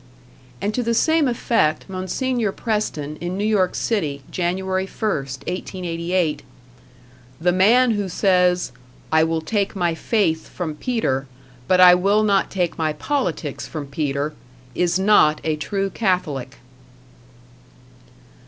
And 0.61 0.73
to 0.73 0.81
the 0.81 0.95
same 0.95 1.27
effect 1.27 1.87
Mgr. 1.87 2.55
Preston, 2.55 3.17
in 3.17 3.37
New 3.37 3.45
York 3.45 3.75
City, 3.75 4.23
Jan, 4.31 4.55
1, 4.55 4.65
1888: 4.67 6.41
"The 7.39 7.51
man 7.51 7.91
who 7.91 8.09
says, 8.09 8.71
'I 9.11 9.23
will 9.25 9.41
take 9.41 9.75
my 9.75 9.93
faith 9.93 10.49
from 10.49 10.73
Peter, 10.73 11.27
but 11.67 11.79
I 11.79 11.93
will 11.93 12.23
not 12.23 12.49
take 12.49 12.79
my 12.79 12.93
politics 12.93 13.67
from 13.67 13.85
Peter,' 13.85 14.33
is 14.73 14.97
not 14.97 15.39
a 15.43 15.55
true 15.55 15.91
Catholic." 15.91 16.57